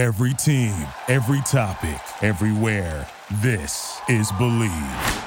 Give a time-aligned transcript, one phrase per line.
[0.00, 0.74] Every team,
[1.08, 3.06] every topic, everywhere.
[3.42, 5.26] This is Bleav.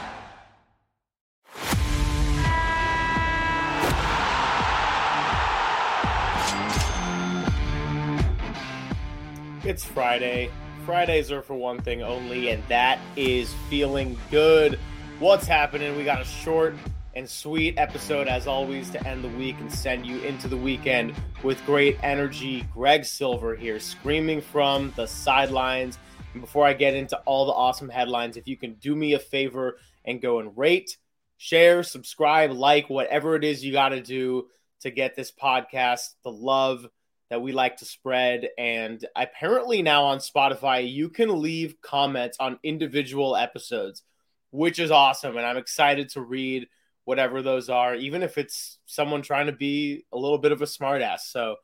[9.64, 10.50] It's Friday.
[10.88, 14.80] Fridays are for one thing only, and that is feeling good.
[15.20, 15.96] What's happening?
[15.96, 16.74] We got a short
[17.16, 21.14] and sweet episode, as always, to end the week and send you into the weekend
[21.44, 22.66] with great energy.
[22.74, 26.00] Greg Silver here, screaming from the sidelines.
[26.34, 29.20] And before I get into all the awesome headlines, if you can do me a
[29.20, 30.98] favor and go and rate,
[31.38, 34.48] share, subscribe, like, whatever it is you got to do
[34.82, 36.88] to get this podcast the love
[37.30, 38.50] that we like to spread.
[38.58, 44.04] And apparently now on Spotify, you can leave comments on individual episodes,
[44.52, 45.38] which is awesome.
[45.38, 46.68] And I'm excited to read
[47.06, 50.66] whatever those are, even if it's someone trying to be a little bit of a
[50.66, 51.22] smartass.
[51.22, 51.58] So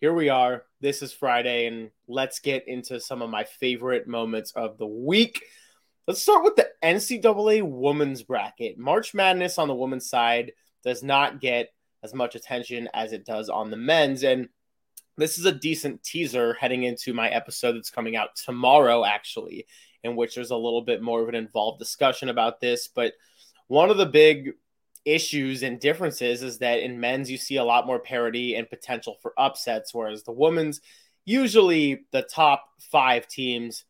[0.00, 0.64] here we are.
[0.80, 5.44] This is Friday, and let's get into some of my favorite moments of the week.
[6.06, 8.78] Let's start with the NCAA women's bracket.
[8.78, 11.68] March Madness on the women's side does not get
[12.02, 14.24] as much attention as it does on the men's.
[14.24, 14.48] And
[15.16, 19.66] this is a decent teaser heading into my episode that's coming out tomorrow, actually,
[20.02, 22.88] in which there's a little bit more of an involved discussion about this.
[22.88, 23.12] But
[23.68, 24.52] one of the big
[25.04, 29.16] issues and differences is that in men's, you see a lot more parity and potential
[29.22, 30.80] for upsets, whereas the women's,
[31.24, 33.84] usually the top five teams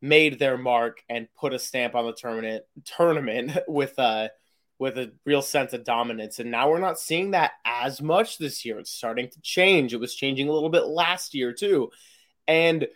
[0.00, 4.30] made their mark and put a stamp on the tournament tournament with a
[4.78, 6.38] with a real sense of dominance.
[6.38, 8.78] And now we're not seeing that as much this year.
[8.78, 9.92] It's starting to change.
[9.92, 11.90] It was changing a little bit last year, too.
[12.46, 12.86] And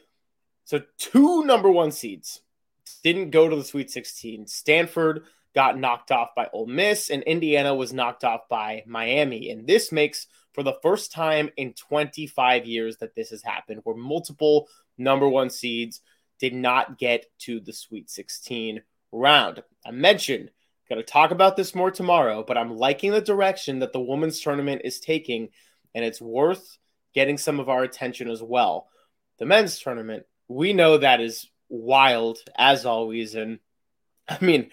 [0.64, 2.40] so, two number one seeds
[3.02, 4.46] didn't go to the Sweet 16.
[4.46, 5.24] Stanford
[5.54, 9.50] got knocked off by Ole Miss, and Indiana was knocked off by Miami.
[9.50, 13.96] And this makes for the first time in 25 years that this has happened, where
[13.96, 16.00] multiple number one seeds
[16.38, 19.62] did not get to the Sweet 16 round.
[19.84, 20.50] I mentioned
[20.88, 24.40] going to talk about this more tomorrow, but I'm liking the direction that the women's
[24.40, 25.48] tournament is taking,
[25.94, 26.76] and it's worth
[27.14, 28.88] getting some of our attention as well.
[29.38, 33.34] The men's tournament, we know that is wild as always.
[33.34, 33.58] And
[34.28, 34.70] I mean,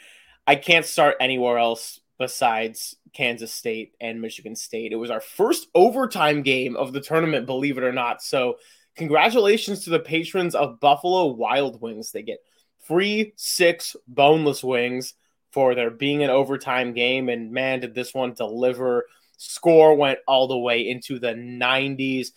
[0.50, 4.92] I can't start anywhere else besides Kansas State and Michigan State.
[4.92, 8.24] It was our first overtime game of the tournament, believe it or not.
[8.24, 8.56] So,
[8.96, 12.12] congratulations to the patrons of Buffalo Wild Wings.
[12.12, 12.40] They get
[12.80, 15.14] free six boneless wings
[15.52, 17.30] for there being an overtime game.
[17.30, 19.06] And man, did this one deliver.
[19.38, 22.30] Score went all the way into the 90s.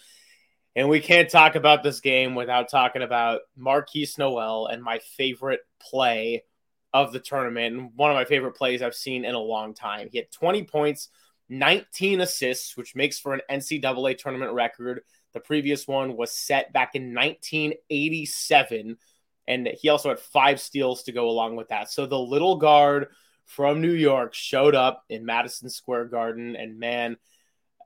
[0.77, 5.61] And we can't talk about this game without talking about Markquis Nowell and my favorite
[5.81, 6.43] play
[6.93, 7.75] of the tournament.
[7.75, 10.09] And one of my favorite plays I've seen in a long time.
[10.11, 11.09] He had 20 points,
[11.49, 15.03] 19 assists, which makes for an NCAA tournament record.
[15.33, 18.99] The previous one was set back in 1987
[19.47, 21.91] and he also had five steals to go along with that.
[21.91, 23.09] So the little guard
[23.45, 27.17] from New York showed up in Madison Square Garden, and man,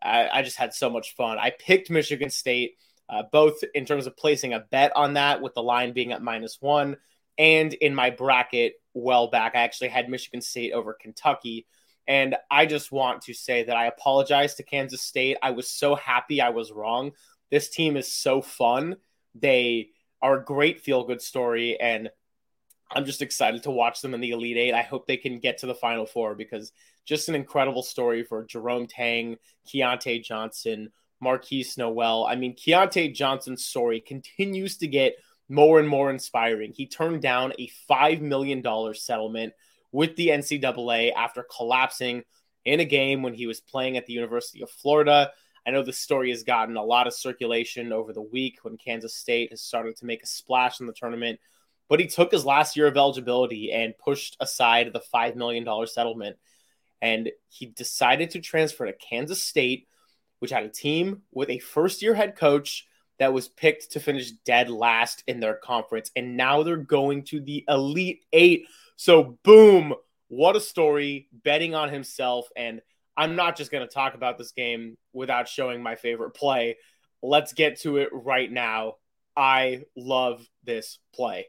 [0.03, 1.39] I, I just had so much fun.
[1.39, 2.77] I picked Michigan State,
[3.09, 6.23] uh, both in terms of placing a bet on that, with the line being at
[6.23, 6.97] minus one,
[7.39, 11.67] and in my bracket well back, I actually had Michigan State over Kentucky.
[12.09, 15.37] And I just want to say that I apologize to Kansas State.
[15.43, 17.13] I was so happy I was wrong.
[17.51, 18.97] This team is so fun.
[19.35, 19.91] They
[20.23, 21.79] are a great feel good story.
[21.81, 22.11] And
[22.91, 24.75] I'm just excited to watch them in the Elite Eight.
[24.75, 26.73] I hope they can get to the Final Four because
[27.05, 29.37] just an incredible story for Jerome Tang,
[29.69, 30.91] Keyontae Johnson,
[31.23, 32.27] Markquis Nowell.
[32.27, 35.17] I mean, Keyontae Johnson's story continues to get
[35.49, 36.73] more and more inspiring.
[36.73, 38.63] He turned down a $5 million
[38.95, 39.53] settlement
[39.93, 42.25] with the NCAA after collapsing
[42.65, 45.31] in a game when he was playing at the University of Florida.
[45.67, 49.15] I know this story has gotten a lot of circulation over the week when Kansas
[49.15, 51.41] State has started to make a splash in the tournament,
[51.89, 56.37] but he took his last year of eligibility and pushed aside the $5 million settlement.
[57.03, 59.87] And he decided to transfer to Kansas State,
[60.41, 62.87] which had a team with a first year head coach
[63.19, 66.11] that was picked to finish dead last in their conference.
[66.17, 68.67] And now they're going to the Elite Eight.
[68.97, 69.95] So, boom,
[70.29, 72.49] what a story betting on himself.
[72.57, 72.81] And
[73.17, 76.77] I'm not just going to talk about this game without showing my favorite play.
[77.23, 78.97] Let's get to it right now.
[79.37, 81.47] I love this play.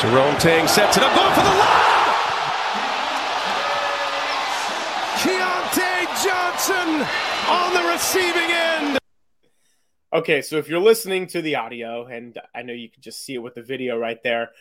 [0.00, 1.90] Jerome Tang sets it up, going for the lob.
[5.20, 7.19] Keyontae Johnson on the
[8.00, 8.98] receiving end.
[10.10, 13.34] Okay, so if you're listening to the audio, and I know you can just see
[13.34, 14.52] it with the video right there,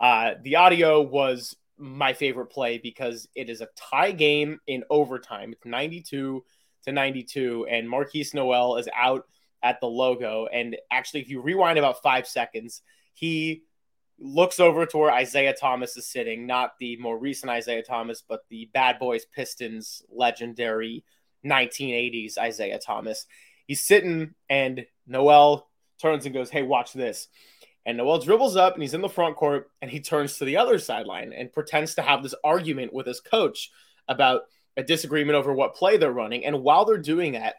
[0.00, 5.52] uh, the audio was my favorite play because it is a tie game in overtime.
[5.52, 6.42] It's 92
[6.84, 9.24] to 92, and Markquis Nowell is out
[9.62, 10.46] at the logo.
[10.46, 12.80] And actually, if you rewind about five seconds,
[13.12, 13.64] he
[14.18, 18.40] looks over to where Isiah Thomas is sitting, not the more recent Isaiah Thomas, but
[18.48, 21.04] the Bad Boys Pistons legendary
[21.46, 23.26] 1980s Isiah Thomas.
[23.66, 25.68] He's sitting, and Nowell
[26.00, 27.28] turns and goes, Hey, watch this.
[27.84, 30.56] And Nowell dribbles up and he's in the front court and he turns to the
[30.56, 33.70] other sideline and pretends to have this argument with his coach
[34.08, 34.42] about
[34.76, 36.44] a disagreement over what play they're running.
[36.44, 37.56] And while they're doing that,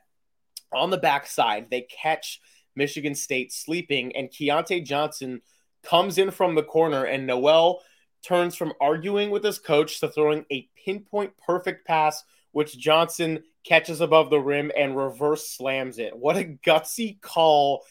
[0.74, 2.42] on the backside, they catch
[2.76, 5.42] Michigan State sleeping, and Keyontae Johnson
[5.84, 7.82] comes in from the corner, and Nowell
[8.24, 14.02] turns from arguing with his coach to throwing a pinpoint perfect pass, which Johnson catches
[14.02, 16.18] above the rim and reverse slams it.
[16.18, 17.84] What a gutsy call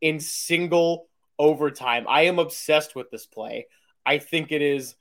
[0.00, 1.08] in single
[1.38, 2.06] overtime.
[2.08, 3.66] I am obsessed with this play.
[4.06, 4.94] I think it is,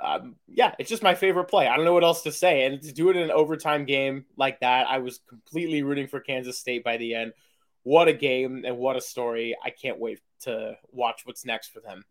[0.00, 1.68] um, yeah, it's just my favorite play.
[1.68, 2.64] I don't know what else to say.
[2.64, 6.20] And to do it in an overtime game like that, I was completely rooting for
[6.20, 7.32] Kansas State by the end.
[7.84, 9.56] What a game and what a story.
[9.64, 12.04] I can't wait to watch what's next for them.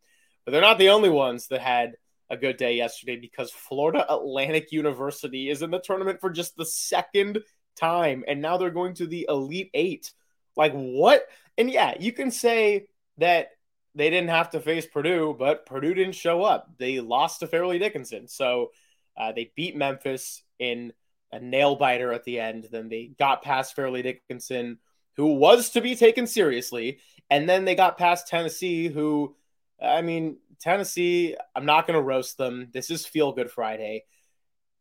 [0.46, 1.96] But they're not the only ones that had
[2.30, 6.66] a good day yesterday because Florida Atlantic University is in the tournament for just the
[6.66, 7.40] second
[7.77, 8.24] time.
[8.27, 10.12] And now they're going to the Elite Eight.
[10.56, 11.24] Like, what?
[11.57, 12.88] And yeah, you can say
[13.18, 13.50] that
[13.95, 16.69] they didn't have to face Purdue, but Purdue didn't show up.
[16.77, 18.27] They lost to Fairleigh Dickinson.
[18.27, 18.71] So
[19.18, 20.94] uh, they beat Memphis in
[21.31, 22.68] a nail biter at the end.
[22.71, 24.77] Then they got past Fairleigh Dickinson,
[25.15, 27.00] who was to be taken seriously.
[27.30, 29.35] And then they got past Tennessee, who,
[29.81, 32.69] I mean, Tennessee, I'm not going to roast them.
[32.71, 34.06] This is Feel Good Friday.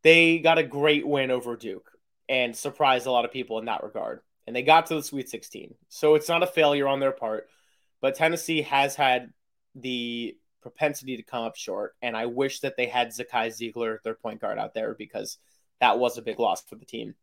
[0.03, 1.96] They got a great win over Duke
[2.29, 4.21] and surprised a lot of people in that regard.
[4.45, 5.75] And they got to the Sweet 16.
[5.89, 7.47] So it's not a failure on their part.
[8.01, 9.33] But Tennessee has had
[9.75, 11.95] the propensity to come up short.
[12.01, 15.37] And I wish that they had Zakai Zeigler, their point guard, out there because
[15.79, 17.15] that was a big loss for the team.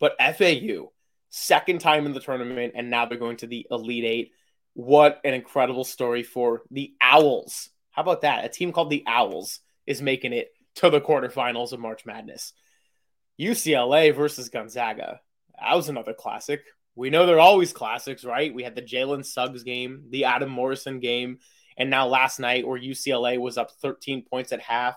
[0.00, 0.92] But FAU,
[1.30, 4.32] second time in the tournament, and now they're going to the Elite Eight.
[4.74, 7.70] What an incredible story for the Owls.
[7.90, 8.44] How about that?
[8.44, 12.52] A team called the Owls is making it to the quarterfinals of March Madness.
[13.40, 15.20] UCLA versus Gonzaga.
[15.58, 16.62] That was another classic.
[16.96, 18.54] We know they're always classics, right?
[18.54, 21.38] We had the Jalen Suggs game, the Adam Morrison game,
[21.76, 24.94] and now last night where UCLA was up 13 points at half,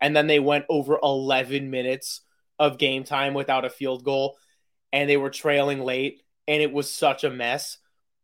[0.00, 2.20] and then they went over 11 minutes
[2.58, 4.36] of game time without a field goal,
[4.92, 7.78] and they were trailing late, and it was such a mess.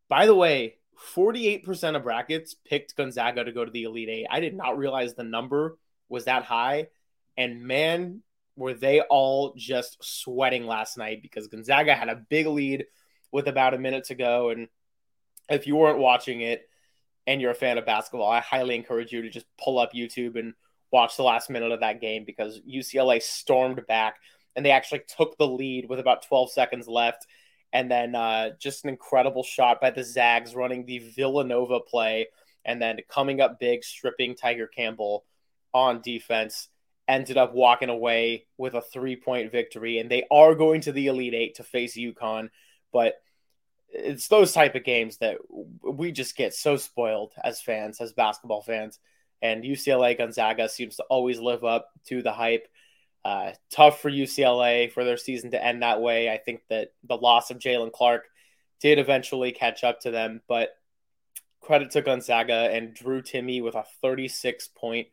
[0.07, 0.75] By the way,
[1.15, 4.27] 48% of brackets picked Gonzaga to go to the Elite Eight.
[4.29, 5.77] I did not realize the number
[6.09, 6.87] was that high.
[7.37, 8.21] And man,
[8.55, 12.85] were they all just sweating last night because Gonzaga had a big lead
[13.31, 14.49] with about a minute to go.
[14.49, 14.67] And
[15.49, 16.67] if you weren't watching it
[17.27, 20.39] and you're a fan of basketball, I highly encourage you to just pull up YouTube
[20.39, 20.53] and
[20.91, 24.15] watch the last minute of that game because UCLA stormed back
[24.55, 27.27] and they actually took the lead with about 12 seconds left.
[27.73, 32.27] And then uh, just an incredible shot by the Zags running the Villanova play
[32.63, 35.25] and then coming up big, stripping Tiger Campbell
[35.73, 36.69] on defense.
[37.07, 39.99] Ended up walking away with a three point victory.
[39.99, 42.49] And they are going to the Elite Eight to face UConn.
[42.91, 43.15] But
[43.89, 45.37] it's those type of games that
[45.83, 48.99] we just get so spoiled as fans, as basketball fans.
[49.41, 52.67] And UCLA Gonzaga seems to always live up to the hype.
[53.23, 56.29] Uh, tough for UCLA for their season to end that way.
[56.29, 58.25] I think that the loss of Jaylen Clark
[58.81, 60.69] did eventually catch up to them, but
[61.61, 65.07] credit to Gonzaga and Drew Timme with a 36 point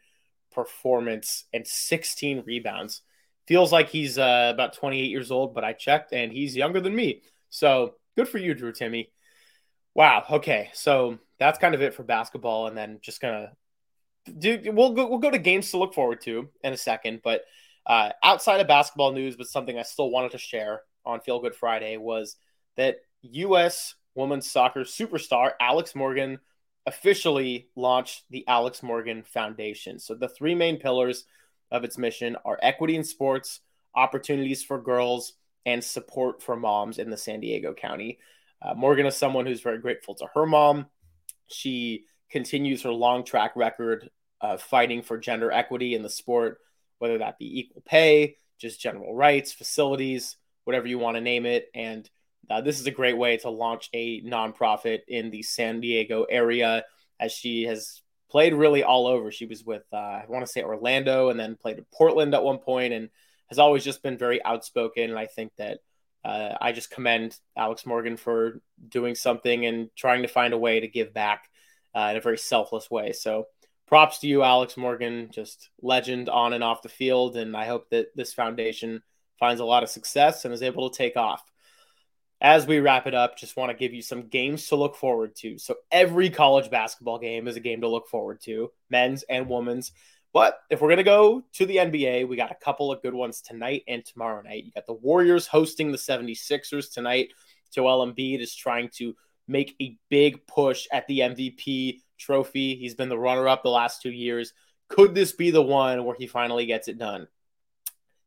[0.53, 3.03] performance and 16 rebounds.
[3.47, 6.95] Feels like he's uh, about 28 years old, but I checked and he's younger than
[6.95, 7.23] me.
[7.51, 9.09] So good for you, Drew Timme.
[9.95, 10.25] Wow.
[10.31, 13.53] Okay, so that's kind of it for basketball, and then just gonna
[14.39, 14.61] do.
[14.67, 15.07] We'll go.
[15.09, 17.43] We'll go to games to look forward to in a second, but
[17.85, 21.55] uh, outside of basketball news, but something I still wanted to share on Feel Good
[21.55, 22.37] Friday was
[22.77, 23.95] that U.S.
[24.15, 26.39] women's soccer superstar Alex Morgan
[26.87, 29.99] officially launched the Alex Morgan Foundation.
[29.99, 31.25] So the three main pillars
[31.71, 33.61] of its mission are equity in sports,
[33.95, 35.35] opportunities for girls,
[35.65, 38.19] and support for moms in the San Diego County.
[38.61, 40.87] Uh, Morgan is someone who's very grateful to her mom.
[41.47, 44.11] She continues her long track record
[44.41, 46.59] of fighting for gender equity in the sport,
[46.99, 51.71] whether that be equal pay, just general rights, facilities, whatever you want to name it.
[51.75, 52.09] And
[52.51, 56.85] uh, this is a great way to launch a nonprofit in the San Diego area,
[57.21, 59.31] as she has played really all over.
[59.31, 62.43] She was with, uh, I want to say Orlando, and then played in Portland at
[62.43, 63.11] one point, and
[63.49, 65.11] has always just been very outspoken.
[65.11, 65.79] And I think that
[66.25, 70.81] uh, I just commend Alex Morgan for doing something and trying to find a way
[70.81, 71.49] to give back
[71.95, 73.13] uh, in a very selfless way.
[73.13, 73.47] So
[73.87, 77.37] props to you, Alex Morgan, just legend on and off the field.
[77.37, 79.03] And I hope that this foundation
[79.39, 81.43] finds a lot of success and is able to take off.
[82.43, 85.37] As we wrap it up, just want to give you some games to look forward
[85.37, 85.59] to.
[85.59, 89.93] So every college basketball game is a game to look forward to, men's and women's.
[90.33, 93.15] But if we're going to go to the NBA, we got a couple of good
[93.15, 94.65] ones tonight and tomorrow night.
[94.65, 97.29] You got the Warriors hosting the 76ers tonight.
[97.73, 99.15] Joel Embiid is trying to
[99.47, 102.75] make a big push at the MVP trophy.
[102.75, 104.53] He's been the runner up the last two years.
[104.89, 107.29] Could this be the one where he finally gets it done?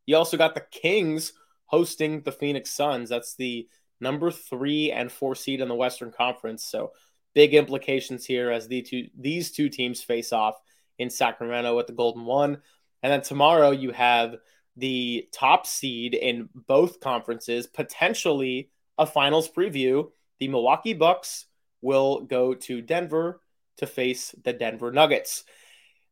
[0.06, 1.34] You also got the Kings
[1.66, 3.10] hosting the Phoenix Suns.
[3.10, 3.68] That's the
[4.00, 6.64] number three and four seed in the Western Conference.
[6.64, 6.92] So
[7.34, 10.56] big implications here as the two these two teams face off
[10.98, 12.62] in Sacramento with the Golden One.
[13.04, 14.36] And then tomorrow you have
[14.78, 20.10] the top seed in both conferences, potentially a finals preview.
[20.40, 21.46] The Milwaukee Bucks
[21.82, 23.42] will go to Denver
[23.78, 25.44] to face the Denver Nuggets.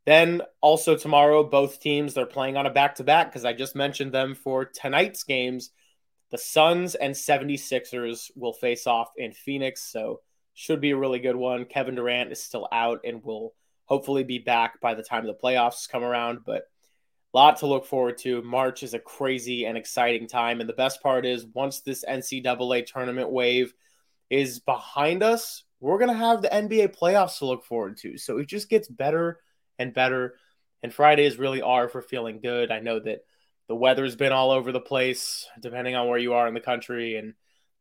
[0.05, 3.75] Then also tomorrow, both teams they're playing on a back to back because I just
[3.75, 5.71] mentioned them for tonight's games.
[6.31, 9.83] The Suns and 76ers will face off in Phoenix.
[9.83, 10.21] So,
[10.55, 11.65] should be a really good one.
[11.65, 13.53] Kevin Durant is still out and will
[13.85, 16.39] hopefully be back by the time the playoffs come around.
[16.45, 16.63] But
[17.33, 18.41] a lot to look forward to.
[18.43, 20.59] March is a crazy and exciting time.
[20.59, 23.73] And the best part is, once this NCAA tournament wave
[24.29, 28.17] is behind us, we're going to have the NBA playoffs to look forward to.
[28.17, 29.39] So, it just gets better
[29.79, 30.35] and better.
[30.83, 32.71] And Fridays really are for feeling good.
[32.71, 33.21] I know that
[33.67, 37.15] the weather's been all over the place, depending on where you are in the country,
[37.15, 37.33] and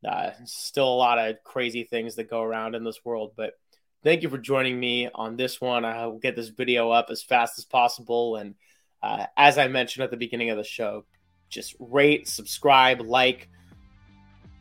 [0.08, 3.32] uh, still a lot of crazy things that go around in this world.
[3.36, 3.54] But
[4.02, 5.84] thank you for joining me on this one.
[5.84, 8.36] I will get this video up as fast as possible.
[8.36, 8.54] And
[9.02, 11.04] uh, as I mentioned at the beginning of the show,
[11.48, 13.48] just rate, subscribe, like,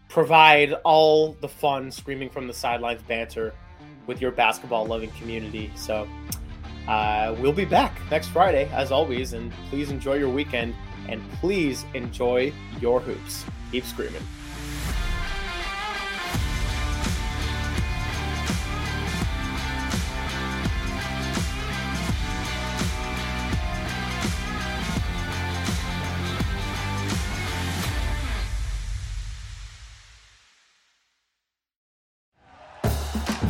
[0.10, 3.54] provide all the fun screaming from the sidelines banter
[4.08, 5.72] with your basketball loving community.
[5.75, 6.08] So
[6.88, 10.75] uh, we'll be back next Friday, as always, and please enjoy your weekend
[11.10, 13.46] and please enjoy your hoops.
[13.72, 14.24] Keep screaming.